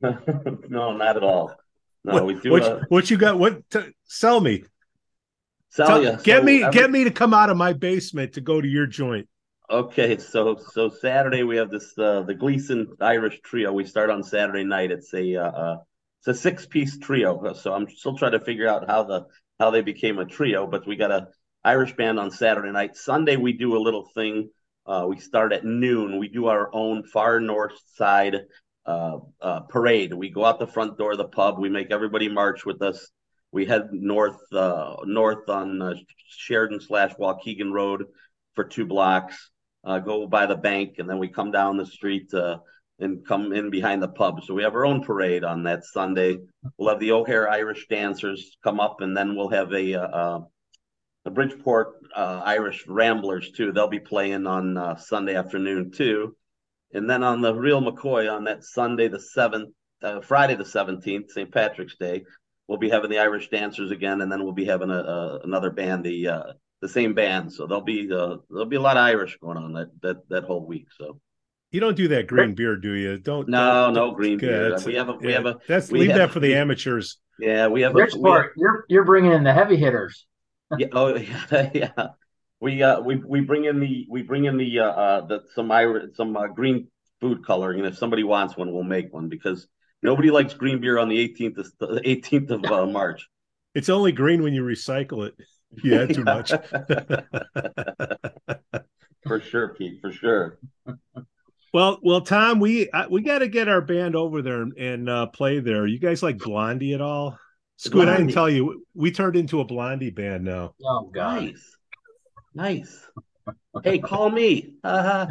not 0.00 1.16
at 1.16 1.22
all. 1.22 1.54
No, 2.04 2.12
what, 2.12 2.26
we 2.26 2.34
do. 2.34 2.50
What, 2.50 2.62
a... 2.62 2.86
what 2.88 3.10
you 3.10 3.16
got? 3.16 3.38
What? 3.38 3.68
T- 3.70 3.92
sell 4.04 4.40
me. 4.40 4.64
Sell 5.70 5.86
Tell, 5.86 6.02
you. 6.02 6.10
Get 6.22 6.38
so 6.38 6.42
me. 6.44 6.62
Every... 6.62 6.78
Get 6.78 6.90
me 6.90 7.04
to 7.04 7.10
come 7.10 7.34
out 7.34 7.50
of 7.50 7.56
my 7.56 7.72
basement 7.72 8.34
to 8.34 8.40
go 8.40 8.60
to 8.60 8.68
your 8.68 8.86
joint. 8.86 9.28
Okay, 9.68 10.16
so 10.18 10.56
so 10.74 10.88
Saturday 10.88 11.42
we 11.42 11.56
have 11.56 11.70
this 11.70 11.92
uh, 11.98 12.22
the 12.22 12.34
Gleason 12.34 12.86
Irish 13.00 13.40
Trio. 13.40 13.72
We 13.72 13.84
start 13.84 14.10
on 14.10 14.22
Saturday 14.22 14.62
night. 14.62 14.92
It's 14.92 15.12
a 15.12 15.34
uh, 15.34 15.50
uh, 15.50 15.76
it's 16.20 16.28
a 16.28 16.34
six 16.34 16.66
piece 16.66 16.96
trio. 16.98 17.52
So 17.52 17.72
I'm 17.72 17.88
still 17.90 18.16
trying 18.16 18.32
to 18.32 18.40
figure 18.40 18.68
out 18.68 18.88
how 18.88 19.02
the 19.02 19.26
how 19.58 19.70
they 19.72 19.80
became 19.80 20.20
a 20.20 20.24
trio. 20.24 20.68
But 20.68 20.86
we 20.86 20.94
got 20.94 21.10
a 21.10 21.28
Irish 21.64 21.96
band 21.96 22.20
on 22.20 22.30
Saturday 22.30 22.70
night. 22.70 22.96
Sunday 22.96 23.34
we 23.34 23.54
do 23.54 23.76
a 23.76 23.82
little 23.82 24.08
thing. 24.14 24.50
Uh, 24.86 25.06
we 25.08 25.18
start 25.18 25.52
at 25.52 25.64
noon. 25.64 26.20
We 26.20 26.28
do 26.28 26.46
our 26.46 26.72
own 26.72 27.02
far 27.02 27.40
north 27.40 27.76
side 27.96 28.36
uh, 28.86 29.18
uh, 29.40 29.60
parade. 29.62 30.14
We 30.14 30.30
go 30.30 30.44
out 30.44 30.60
the 30.60 30.68
front 30.68 30.96
door 30.96 31.12
of 31.12 31.18
the 31.18 31.24
pub. 31.24 31.58
We 31.58 31.70
make 31.70 31.90
everybody 31.90 32.28
march 32.28 32.64
with 32.64 32.82
us. 32.82 33.10
We 33.50 33.66
head 33.66 33.88
north 33.90 34.38
north 34.52 35.48
on 35.48 36.04
Sheridan 36.28 36.80
slash 36.80 37.14
Waukegan 37.16 37.72
Road 37.72 38.04
for 38.54 38.62
two 38.62 38.86
blocks 38.86 39.50
uh, 39.86 40.00
go 40.00 40.26
by 40.26 40.46
the 40.46 40.56
bank, 40.56 40.96
and 40.98 41.08
then 41.08 41.18
we 41.18 41.28
come 41.28 41.52
down 41.52 41.76
the 41.76 41.86
street 41.86 42.34
uh, 42.34 42.58
and 42.98 43.24
come 43.24 43.52
in 43.52 43.70
behind 43.70 44.02
the 44.02 44.08
pub. 44.08 44.42
So 44.42 44.52
we 44.52 44.64
have 44.64 44.74
our 44.74 44.84
own 44.84 45.02
parade 45.02 45.44
on 45.44 45.62
that 45.62 45.84
Sunday. 45.84 46.38
We'll 46.76 46.88
have 46.88 46.98
the 46.98 47.12
O'Hare 47.12 47.48
Irish 47.48 47.86
dancers 47.86 48.56
come 48.64 48.80
up, 48.80 49.00
and 49.00 49.16
then 49.16 49.36
we'll 49.36 49.50
have 49.50 49.72
a 49.72 49.94
uh, 49.94 50.40
the 51.24 51.30
Bridgeport 51.30 51.94
uh, 52.14 52.42
Irish 52.44 52.86
Ramblers 52.86 53.52
too. 53.52 53.72
They'll 53.72 53.88
be 53.88 54.00
playing 54.00 54.46
on 54.46 54.76
uh, 54.76 54.96
Sunday 54.96 55.36
afternoon 55.36 55.92
too, 55.92 56.36
and 56.92 57.08
then 57.08 57.22
on 57.22 57.40
the 57.40 57.54
Real 57.54 57.80
McCoy 57.80 58.30
on 58.32 58.44
that 58.44 58.64
Sunday 58.64 59.06
the 59.06 59.20
seventh, 59.20 59.72
uh, 60.02 60.20
Friday 60.20 60.56
the 60.56 60.64
seventeenth, 60.64 61.30
St. 61.30 61.52
Patrick's 61.52 61.96
Day. 61.96 62.24
We'll 62.66 62.78
be 62.78 62.90
having 62.90 63.10
the 63.10 63.20
Irish 63.20 63.50
dancers 63.50 63.92
again, 63.92 64.20
and 64.20 64.32
then 64.32 64.42
we'll 64.42 64.52
be 64.52 64.64
having 64.64 64.90
a, 64.90 64.98
a 64.98 65.40
another 65.44 65.70
band, 65.70 66.02
the 66.04 66.56
the 66.80 66.88
same 66.88 67.14
band. 67.14 67.52
So 67.52 67.66
there'll 67.66 67.84
be 67.84 68.10
uh, 68.12 68.36
there'll 68.50 68.66
be 68.66 68.76
a 68.76 68.80
lot 68.80 68.96
of 68.96 69.02
Irish 69.04 69.38
going 69.40 69.56
on 69.56 69.72
that 69.74 69.90
that 70.02 70.28
that 70.28 70.44
whole 70.44 70.66
week. 70.66 70.88
So 70.96 71.20
you 71.70 71.80
don't 71.80 71.96
do 71.96 72.08
that 72.08 72.26
green 72.26 72.54
beer, 72.54 72.76
do 72.76 72.92
you? 72.92 73.18
Don't 73.18 73.48
no 73.48 73.86
don't, 73.86 73.94
no 73.94 74.10
green 74.12 74.38
beer. 74.38 74.78
We 74.84 74.94
have 74.94 75.08
a 75.08 75.14
we 75.14 75.28
yeah, 75.28 75.34
have 75.36 75.46
a 75.46 75.58
that's 75.66 75.90
leave 75.90 76.08
have, 76.08 76.18
that 76.18 76.30
for 76.30 76.40
the 76.40 76.54
amateurs. 76.54 77.18
Yeah, 77.38 77.68
we 77.68 77.82
have 77.82 77.92
Bridgeport. 77.92 78.52
A, 78.56 78.60
you're 78.60 78.84
you're 78.88 79.04
bringing 79.04 79.32
in 79.32 79.44
the 79.44 79.52
heavy 79.52 79.76
hitters. 79.76 80.26
yeah, 80.78 80.86
oh 80.92 81.16
yeah, 81.16 81.70
yeah. 81.74 82.06
We 82.60 82.82
uh 82.82 83.00
we 83.00 83.16
we 83.16 83.40
bring 83.40 83.64
in 83.64 83.80
the 83.80 84.06
we 84.08 84.22
bring 84.22 84.44
in 84.44 84.56
the 84.56 84.80
uh, 84.80 84.84
uh 84.84 85.26
the 85.26 85.44
some 85.54 85.70
Irish 85.70 86.16
some 86.16 86.36
uh, 86.36 86.46
green 86.46 86.88
food 87.20 87.44
coloring, 87.44 87.80
and 87.80 87.88
if 87.88 87.98
somebody 87.98 88.24
wants 88.24 88.56
one, 88.56 88.72
we'll 88.72 88.82
make 88.82 89.12
one 89.12 89.28
because 89.28 89.66
nobody 90.02 90.30
likes 90.30 90.54
green 90.54 90.80
beer 90.80 90.98
on 90.98 91.08
the 91.08 91.28
18th 91.28 91.58
of, 91.58 91.72
the 91.78 92.00
18th 92.00 92.50
of 92.50 92.64
uh, 92.64 92.86
March. 92.86 93.26
It's 93.74 93.88
only 93.88 94.12
green 94.12 94.42
when 94.42 94.54
you 94.54 94.62
recycle 94.62 95.26
it. 95.26 95.34
You 95.82 95.94
had 95.94 96.14
too 96.14 96.24
much. 96.24 96.50
for 99.26 99.40
sure, 99.40 99.74
Pete. 99.74 100.00
For 100.00 100.12
sure. 100.12 100.58
Well, 101.72 101.98
well, 102.02 102.20
Tom, 102.22 102.60
we 102.60 102.88
we 103.10 103.22
got 103.22 103.40
to 103.40 103.48
get 103.48 103.68
our 103.68 103.80
band 103.80 104.16
over 104.16 104.40
there 104.42 104.62
and, 104.62 104.72
and 104.78 105.08
uh, 105.08 105.26
play 105.26 105.60
there. 105.60 105.86
You 105.86 105.98
guys 105.98 106.22
like 106.22 106.38
Blondie 106.38 106.94
at 106.94 107.00
all? 107.00 107.38
Scoot, 107.76 108.08
I 108.08 108.16
didn't 108.16 108.32
tell 108.32 108.48
you. 108.48 108.86
We 108.94 109.12
turned 109.12 109.36
into 109.36 109.60
a 109.60 109.64
Blondie 109.64 110.10
band 110.10 110.44
now. 110.44 110.74
Oh, 110.82 111.10
God. 111.12 111.42
Nice, 111.42 111.76
nice. 112.54 113.06
hey, 113.84 113.98
call 113.98 114.30
me. 114.30 114.74
Uh-huh. 114.82 115.26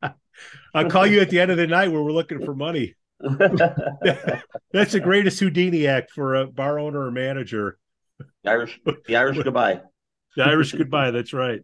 I'll 0.74 0.88
call 0.88 1.06
you 1.06 1.20
at 1.20 1.28
the 1.28 1.40
end 1.40 1.50
of 1.50 1.58
the 1.58 1.66
night 1.66 1.92
where 1.92 2.02
we're 2.02 2.12
looking 2.12 2.42
for 2.42 2.54
money. 2.54 2.94
That's 4.72 4.92
the 4.92 5.00
greatest 5.02 5.40
Houdini 5.40 5.86
act 5.86 6.10
for 6.12 6.36
a 6.36 6.46
bar 6.46 6.78
owner 6.78 7.06
or 7.06 7.10
manager. 7.10 7.78
The 8.44 8.50
Irish, 8.50 8.80
the 9.06 9.16
Irish 9.16 9.38
goodbye. 9.44 9.80
The 10.36 10.44
Irish 10.44 10.72
goodbye. 10.72 11.10
That's 11.10 11.32
right. 11.32 11.60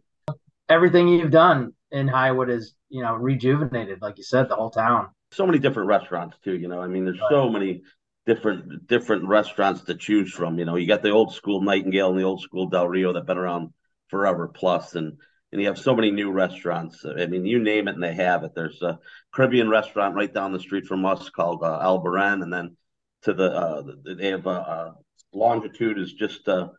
Everything 0.69 1.07
you've 1.07 1.31
done 1.31 1.73
in 1.91 2.07
Highwood 2.07 2.49
is, 2.49 2.75
you 2.89 3.01
know, 3.01 3.13
rejuvenated, 3.15 4.01
like 4.01 4.17
you 4.17 4.23
said, 4.23 4.49
the 4.49 4.55
whole 4.55 4.69
town. 4.69 5.07
So 5.31 5.45
many 5.45 5.59
different 5.59 5.87
restaurants 5.87 6.37
too. 6.43 6.55
You 6.55 6.67
know, 6.67 6.81
I 6.81 6.87
mean, 6.87 7.05
there's 7.05 7.19
right. 7.19 7.29
so 7.29 7.49
many 7.49 7.81
different 8.25 8.87
different 8.87 9.25
restaurants 9.25 9.81
to 9.85 9.95
choose 9.95 10.31
from. 10.31 10.59
You 10.59 10.65
know, 10.65 10.75
you 10.75 10.87
got 10.87 11.01
the 11.01 11.09
old 11.09 11.33
school 11.33 11.61
Nightingale 11.61 12.11
and 12.11 12.19
the 12.19 12.23
old 12.23 12.41
school 12.41 12.69
Del 12.69 12.87
Rio 12.87 13.13
that've 13.13 13.25
been 13.25 13.37
around 13.37 13.73
forever 14.09 14.47
plus, 14.47 14.95
and 14.95 15.17
and 15.51 15.61
you 15.61 15.67
have 15.67 15.77
so 15.77 15.95
many 15.95 16.11
new 16.11 16.31
restaurants. 16.31 17.05
I 17.05 17.25
mean, 17.25 17.45
you 17.45 17.59
name 17.59 17.87
it 17.87 17.95
and 17.95 18.03
they 18.03 18.13
have 18.13 18.43
it. 18.43 18.51
There's 18.53 18.81
a 18.81 18.99
Caribbean 19.33 19.69
restaurant 19.69 20.15
right 20.15 20.33
down 20.33 20.51
the 20.51 20.59
street 20.59 20.85
from 20.85 21.05
us 21.05 21.29
called 21.29 21.63
uh, 21.63 21.79
Al 21.81 22.03
Baren, 22.03 22.43
and 22.43 22.51
then 22.51 22.75
to 23.23 23.33
the 23.33 23.51
uh, 23.51 23.83
they 24.17 24.29
have 24.29 24.47
uh, 24.47 24.51
uh 24.51 24.91
Longitude 25.33 25.99
is 25.99 26.13
just 26.13 26.47
uh, 26.47 26.69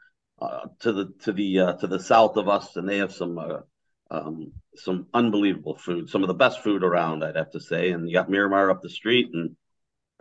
uh, 0.41 0.67
to 0.81 0.93
the 0.93 1.13
to 1.25 1.33
the 1.33 1.77
to 1.81 1.87
the 1.87 2.01
south 2.01 2.37
of 2.37 2.49
us, 2.49 2.77
and 2.77 2.89
they 2.89 2.99
have 2.99 3.13
some 3.13 3.39
um, 4.11 4.53
some 4.75 5.07
unbelievable 5.13 5.77
food, 5.77 6.09
some 6.09 6.23
of 6.23 6.29
the 6.29 6.35
best 6.35 6.63
food 6.63 6.83
around, 6.83 7.25
I'd 7.25 7.37
have 7.37 7.51
to 7.53 7.61
say. 7.61 7.91
And 7.91 8.09
you 8.09 8.15
got 8.15 8.31
Miramar 8.31 8.71
up 8.71 8.83
the 8.83 8.89
street, 8.89 9.29
and 9.33 9.57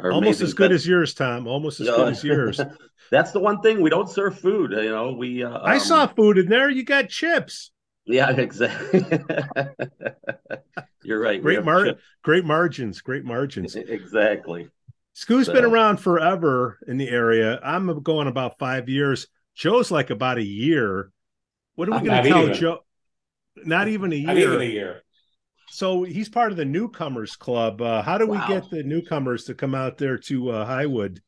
almost 0.01 0.41
as 0.41 0.53
good 0.53 0.71
as 0.71 0.85
yours, 0.87 1.13
Tom. 1.13 1.47
Almost 1.47 1.81
as 1.81 1.87
good 1.87 2.09
as 2.09 2.23
yours. 2.23 2.59
That's 3.11 3.31
the 3.31 3.39
one 3.39 3.61
thing 3.61 3.81
we 3.81 3.89
don't 3.89 4.09
serve 4.09 4.39
food. 4.39 4.71
You 4.71 4.89
know, 4.89 5.13
we. 5.13 5.43
Um, 5.43 5.59
I 5.63 5.77
saw 5.77 6.07
food 6.07 6.37
in 6.37 6.47
there. 6.47 6.69
You 6.69 6.83
got 6.83 7.09
chips. 7.09 7.71
Yeah, 8.07 8.31
exactly. 8.37 9.05
You're 11.03 11.19
right. 11.19 11.41
Great 11.41 11.63
mar- 11.63 11.95
great 12.23 12.45
margins, 12.45 13.01
great 13.01 13.25
margins. 13.25 13.75
Exactly. 13.87 14.69
Skoo's 15.13 15.47
so. 15.47 15.53
been 15.53 15.65
around 15.65 15.97
forever 15.97 16.77
in 16.87 16.97
the 16.97 17.09
area. 17.09 17.59
I'm 17.63 18.03
going 18.03 18.27
about 18.27 18.59
five 18.59 18.87
years. 18.87 19.27
Joe's 19.55 19.89
like 19.89 20.11
about 20.11 20.37
a 20.37 20.43
year. 20.43 21.11
What 21.73 21.89
are 21.89 21.99
we 21.99 22.07
going 22.07 22.23
to 22.23 22.29
tell 22.29 22.43
even. 22.43 22.53
Joe? 22.53 22.79
Not 23.57 23.87
even 23.87 24.13
a 24.13 24.15
year. 24.15 24.27
Not 24.27 24.37
even 24.37 24.61
a 24.61 24.65
year. 24.65 25.01
So 25.69 26.03
he's 26.03 26.29
part 26.29 26.51
of 26.51 26.57
the 26.57 26.65
newcomers 26.65 27.35
club. 27.35 27.81
Uh, 27.81 28.03
how 28.03 28.19
do 28.19 28.27
we 28.27 28.37
wow. 28.37 28.47
get 28.47 28.69
the 28.69 28.83
newcomers 28.83 29.45
to 29.45 29.55
come 29.55 29.73
out 29.73 29.97
there 29.97 30.19
to 30.19 30.49
uh, 30.51 30.67
Highwood? 30.67 31.19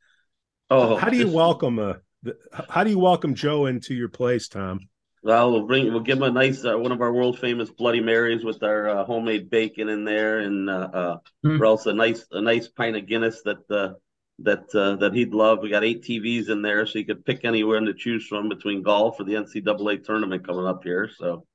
Oh, 0.69 0.95
how 0.95 1.09
do 1.09 1.17
you 1.17 1.29
welcome 1.29 1.79
uh, 1.79 1.93
the, 2.21 2.37
how 2.69 2.83
do 2.83 2.91
you 2.91 2.99
welcome 2.99 3.33
Joe 3.33 3.65
into 3.65 3.95
your 3.95 4.09
place, 4.09 4.47
Tom? 4.47 4.81
Well, 5.21 5.51
we'll 5.51 5.67
bring 5.67 5.91
we'll 5.91 5.99
give 6.01 6.17
him 6.17 6.23
a 6.23 6.31
nice 6.31 6.63
uh, 6.63 6.77
one 6.77 6.93
of 6.93 7.01
our 7.01 7.11
world 7.11 7.39
famous 7.39 7.69
Bloody 7.69 7.99
Marys 7.99 8.43
with 8.43 8.63
our 8.63 8.89
uh, 8.89 9.05
homemade 9.05 9.49
bacon 9.49 9.89
in 9.89 10.05
there, 10.05 10.39
and 10.39 10.69
uh, 10.69 10.89
uh, 10.93 11.17
mm. 11.45 11.59
or 11.59 11.65
else 11.65 11.85
a 11.87 11.93
nice 11.93 12.25
a 12.31 12.41
nice 12.41 12.69
pint 12.69 12.95
of 12.95 13.05
Guinness 13.05 13.41
that 13.41 13.69
uh, 13.69 13.95
that 14.43 14.73
uh, 14.73 14.95
that 14.97 15.13
he'd 15.13 15.33
love. 15.33 15.59
We 15.61 15.69
got 15.69 15.83
eight 15.83 16.03
TVs 16.03 16.49
in 16.49 16.61
there, 16.61 16.85
so 16.85 16.99
you 16.99 17.05
could 17.05 17.25
pick 17.25 17.43
anywhere 17.43 17.81
to 17.81 17.93
choose 17.93 18.25
from 18.25 18.47
between 18.47 18.81
golf 18.81 19.19
or 19.19 19.25
the 19.25 19.33
NCAA 19.33 20.05
tournament 20.05 20.47
coming 20.47 20.65
up 20.65 20.83
here. 20.85 21.09
So, 21.17 21.45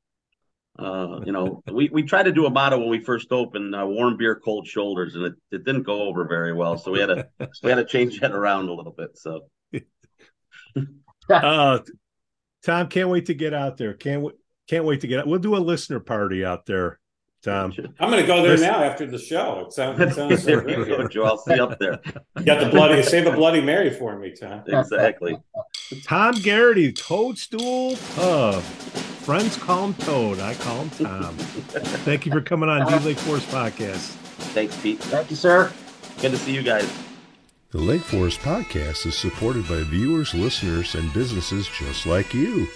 uh, 0.78 1.20
you 1.24 1.32
know, 1.32 1.62
we 1.72 1.88
we 1.88 2.02
tried 2.02 2.24
to 2.24 2.32
do 2.32 2.44
a 2.44 2.50
motto 2.50 2.78
when 2.78 2.90
we 2.90 3.00
first 3.00 3.32
opened: 3.32 3.74
uh, 3.74 3.86
"Warm 3.86 4.18
beer, 4.18 4.36
cold 4.36 4.66
shoulders," 4.66 5.14
and 5.14 5.24
it, 5.24 5.34
it 5.50 5.64
didn't 5.64 5.84
go 5.84 6.02
over 6.02 6.26
very 6.26 6.52
well. 6.52 6.76
So 6.76 6.92
we 6.92 7.00
had 7.00 7.06
to 7.06 7.28
we 7.62 7.70
had 7.70 7.76
to 7.76 7.86
change 7.86 8.20
that 8.20 8.32
around 8.32 8.68
a 8.68 8.74
little 8.74 8.92
bit. 8.92 9.16
So. 9.16 9.46
uh, 11.30 11.78
Tom, 12.64 12.88
can't 12.88 13.08
wait 13.08 13.26
to 13.26 13.34
get 13.34 13.52
out 13.54 13.76
there. 13.76 13.94
Can't 13.94 14.22
wait. 14.22 14.34
Can't 14.66 14.84
wait 14.86 15.02
to 15.02 15.06
get 15.06 15.20
out. 15.20 15.26
We'll 15.26 15.38
do 15.40 15.56
a 15.56 15.58
listener 15.58 16.00
party 16.00 16.42
out 16.42 16.64
there, 16.64 16.98
Tom. 17.42 17.74
I'm 18.00 18.08
going 18.10 18.22
to 18.22 18.26
go 18.26 18.40
there 18.40 18.52
Listen. 18.52 18.68
now 18.68 18.82
after 18.82 19.04
the 19.06 19.18
show. 19.18 19.64
It 19.66 19.74
sounds, 19.74 20.00
it 20.00 20.14
sounds 20.14 20.42
so 20.44 20.60
great. 20.62 21.10
Joe, 21.10 21.24
I'll 21.24 21.36
see 21.36 21.54
you 21.54 21.62
up 21.62 21.78
there. 21.78 22.00
You 22.38 22.44
got 22.44 22.64
the 22.64 22.70
bloody, 22.70 23.02
save 23.02 23.26
a 23.26 23.32
bloody 23.32 23.60
Mary 23.60 23.90
for 23.90 24.18
me, 24.18 24.30
Tom. 24.32 24.62
Exactly. 24.66 25.36
Tom 26.04 26.34
Garrity, 26.36 26.92
Toadstool 26.92 27.96
Pub. 28.16 28.62
Friends 28.62 29.58
call 29.58 29.88
him 29.88 29.94
Toad. 29.94 30.40
I 30.40 30.54
call 30.54 30.84
him 30.84 30.90
Tom. 31.06 31.36
Thank 31.36 32.24
you 32.24 32.32
for 32.32 32.40
coming 32.40 32.70
on 32.70 32.86
D 32.90 33.04
Lake 33.04 33.18
Forest 33.18 33.48
Podcast. 33.48 34.12
Thanks, 34.54 34.80
Pete. 34.80 34.98
Thank 35.00 35.28
you, 35.28 35.36
sir. 35.36 35.70
Good 36.22 36.30
to 36.30 36.38
see 36.38 36.54
you 36.54 36.62
guys. 36.62 36.90
The 37.74 37.80
Lake 37.80 38.02
Forest 38.02 38.38
Podcast 38.38 39.04
is 39.04 39.18
supported 39.18 39.68
by 39.68 39.82
viewers, 39.82 40.32
listeners, 40.32 40.94
and 40.94 41.12
businesses 41.12 41.66
just 41.66 42.06
like 42.06 42.32
you. 42.32 42.68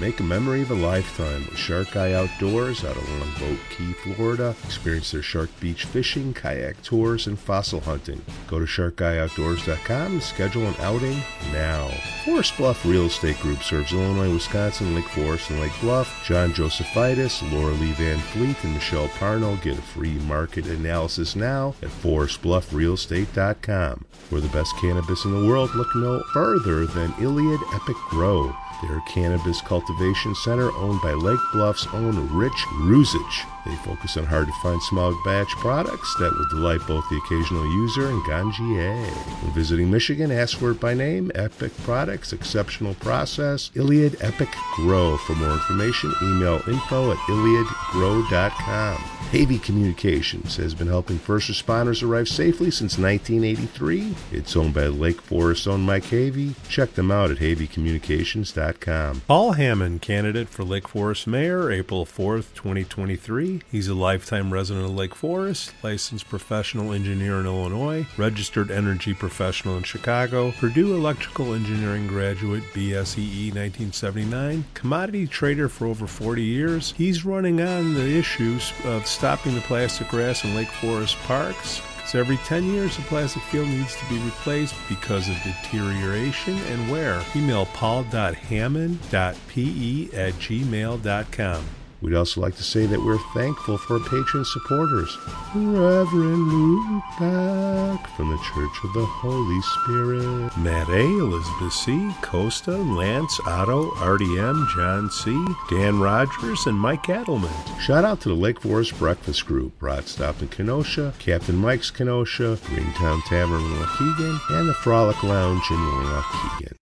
Make 0.00 0.20
a 0.20 0.22
memory 0.22 0.62
of 0.62 0.70
a 0.70 0.74
lifetime 0.74 1.44
with 1.44 1.58
Shark 1.58 1.94
Eye 1.94 2.14
Outdoors 2.14 2.82
out 2.82 2.96
of 2.96 3.06
Longboat 3.06 3.58
Key, 3.68 3.92
Florida. 3.92 4.56
Experience 4.64 5.10
their 5.10 5.20
Shark 5.20 5.50
Beach 5.60 5.84
fishing, 5.84 6.32
kayak 6.32 6.82
tours, 6.82 7.26
and 7.26 7.38
fossil 7.38 7.80
hunting. 7.80 8.22
Go 8.46 8.58
to 8.58 8.64
sharkeyeoutdoors.com 8.64 10.12
and 10.12 10.22
schedule 10.22 10.62
an 10.62 10.74
outing 10.78 11.20
now. 11.52 11.90
Forest 12.24 12.56
Bluff 12.56 12.82
Real 12.86 13.04
Estate 13.06 13.38
Group 13.40 13.62
serves 13.62 13.92
Illinois, 13.92 14.32
Wisconsin, 14.32 14.94
Lake 14.94 15.08
Forest, 15.08 15.50
and 15.50 15.60
Lake 15.60 15.78
Bluff. 15.82 16.24
John 16.24 16.54
Josephitis, 16.54 17.42
Laura 17.52 17.74
Lee 17.74 17.92
Van 17.92 18.18
Fleet, 18.18 18.56
and 18.64 18.72
Michelle 18.72 19.08
Parnell 19.18 19.56
get 19.56 19.78
a 19.78 19.82
free 19.82 20.18
market 20.20 20.64
analysis 20.64 21.36
now 21.36 21.74
at 21.82 21.90
forestbluffrealestate.com. 21.90 24.06
For 24.30 24.40
the 24.40 24.48
best 24.50 24.76
cannabis 24.76 25.24
in 25.24 25.32
the 25.32 25.44
world, 25.48 25.74
look 25.74 25.92
no 25.96 26.22
further 26.32 26.86
than 26.86 27.12
Iliad 27.18 27.60
Epic 27.74 27.96
Grow. 28.10 28.54
They're 28.80 29.00
cannabis 29.00 29.60
cultivation 29.60 30.36
center 30.36 30.70
owned 30.70 31.02
by 31.02 31.14
Lake 31.14 31.40
Bluff's 31.52 31.88
own 31.92 32.32
Rich 32.32 32.64
Ruzich. 32.82 33.44
They 33.66 33.76
focus 33.76 34.16
on 34.16 34.24
hard 34.24 34.46
to 34.46 34.52
find 34.62 34.82
small 34.82 35.14
batch 35.24 35.50
products 35.56 36.14
that 36.18 36.32
will 36.32 36.48
delight 36.48 36.86
both 36.86 37.08
the 37.08 37.16
occasional 37.18 37.64
user 37.64 38.08
and 38.08 38.22
ganjier. 38.24 39.06
When 39.42 39.52
visiting 39.52 39.90
Michigan, 39.90 40.32
ask 40.32 40.58
for 40.58 40.70
it 40.70 40.80
by 40.80 40.94
name 40.94 41.30
Epic 41.34 41.72
Products, 41.82 42.32
Exceptional 42.32 42.94
Process, 42.94 43.70
Iliad 43.74 44.16
Epic 44.20 44.48
Grow. 44.76 45.16
For 45.18 45.34
more 45.34 45.52
information, 45.52 46.12
email 46.22 46.62
info 46.66 47.12
at 47.12 47.18
iliadgrow.com. 47.18 48.96
Havey 49.30 49.62
Communications 49.62 50.56
has 50.56 50.74
been 50.74 50.88
helping 50.88 51.18
first 51.18 51.48
responders 51.48 52.02
arrive 52.02 52.28
safely 52.28 52.70
since 52.70 52.98
1983. 52.98 54.14
It's 54.32 54.56
owned 54.56 54.74
by 54.74 54.86
Lake 54.86 55.20
Forest 55.20 55.68
owned 55.68 55.84
Mike 55.84 56.04
Havey. 56.04 56.54
Check 56.68 56.94
them 56.94 57.10
out 57.12 57.30
at 57.30 57.36
haveycommunications.com. 57.36 59.22
Paul 59.28 59.52
Hammond, 59.52 60.02
candidate 60.02 60.48
for 60.48 60.64
Lake 60.64 60.88
Forest 60.88 61.28
Mayor, 61.28 61.70
April 61.70 62.04
4th, 62.04 62.54
2023. 62.54 63.49
He's 63.70 63.88
a 63.88 63.94
lifetime 63.94 64.52
resident 64.52 64.86
of 64.86 64.94
Lake 64.94 65.14
Forest, 65.14 65.72
licensed 65.82 66.28
professional 66.28 66.92
engineer 66.92 67.40
in 67.40 67.46
Illinois, 67.46 68.06
registered 68.16 68.70
energy 68.70 69.14
professional 69.14 69.76
in 69.76 69.82
Chicago, 69.82 70.52
Purdue 70.52 70.94
Electrical 70.94 71.54
Engineering 71.54 72.06
graduate, 72.06 72.62
BSEE 72.74 73.48
1979, 73.48 74.64
commodity 74.74 75.26
trader 75.26 75.68
for 75.68 75.86
over 75.86 76.06
40 76.06 76.42
years. 76.42 76.94
He's 76.96 77.24
running 77.24 77.60
on 77.60 77.94
the 77.94 78.16
issues 78.16 78.72
of 78.84 79.06
stopping 79.06 79.54
the 79.54 79.60
plastic 79.62 80.08
grass 80.08 80.44
in 80.44 80.54
Lake 80.54 80.68
Forest 80.68 81.16
parks, 81.24 81.80
so 82.10 82.18
every 82.18 82.38
10 82.38 82.64
years, 82.64 82.96
the 82.96 83.02
plastic 83.02 83.42
field 83.44 83.68
needs 83.68 83.94
to 83.94 84.04
be 84.08 84.18
replaced 84.18 84.74
because 84.88 85.28
of 85.28 85.36
deterioration 85.44 86.58
and 86.58 86.90
wear. 86.90 87.22
Email 87.36 87.66
paul.hammond.pe 87.66 90.08
at 90.12 90.34
gmail.com. 90.34 91.64
We'd 92.00 92.14
also 92.14 92.40
like 92.40 92.56
to 92.56 92.62
say 92.62 92.86
that 92.86 93.04
we're 93.04 93.18
thankful 93.34 93.76
for 93.76 93.94
our 93.94 94.08
patron 94.08 94.44
supporters. 94.44 95.18
Reverend 95.54 96.48
Luke 96.48 97.02
Beck 97.18 98.08
from 98.16 98.30
the 98.30 98.38
Church 98.38 98.84
of 98.84 98.92
the 98.94 99.04
Holy 99.04 99.60
Spirit. 99.60 100.56
Matt 100.56 100.88
A., 100.88 101.00
Elizabeth 101.00 101.72
C., 101.72 102.10
Costa, 102.22 102.76
Lance, 102.76 103.38
Otto, 103.46 103.90
RDM, 103.96 104.74
John 104.74 105.10
C., 105.10 105.30
Dan 105.68 106.00
Rogers, 106.00 106.66
and 106.66 106.78
Mike 106.78 107.02
Adelman. 107.04 107.80
Shout 107.80 108.04
out 108.04 108.20
to 108.22 108.30
the 108.30 108.34
Lake 108.34 108.60
Forest 108.60 108.98
Breakfast 108.98 109.44
Group, 109.44 109.74
Rod 109.82 110.06
Stop 110.06 110.40
in 110.40 110.48
Kenosha, 110.48 111.12
Captain 111.18 111.56
Mike's 111.56 111.90
Kenosha, 111.90 112.58
Greentown 112.64 113.20
Tavern 113.22 113.60
in 113.60 113.72
Waukegan, 113.72 114.40
and 114.58 114.68
the 114.68 114.74
Frolic 114.74 115.22
Lounge 115.22 115.64
in 115.70 115.76
Waukegan. 115.76 116.76